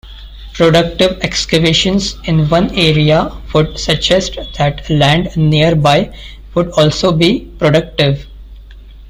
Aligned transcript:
Productive 0.53 1.19
excavations 1.21 2.15
in 2.23 2.49
one 2.49 2.71
area 2.75 3.31
would 3.53 3.77
suggest 3.79 4.35
that 4.57 4.89
land 4.89 5.37
nearby 5.37 6.11
would 6.55 6.69
also 6.71 7.11
be 7.11 7.41
productive. 7.59 8.25